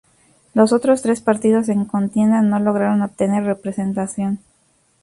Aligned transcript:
Los 0.55 0.73
otros 0.73 1.03
tres 1.03 1.21
partidos 1.21 1.69
en 1.69 1.85
contienda 1.85 2.41
no 2.41 2.57
lograron 2.57 3.03
obtener 3.03 3.43
representación. 3.43 4.39